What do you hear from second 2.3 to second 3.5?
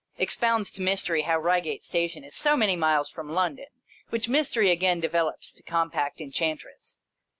so many miles from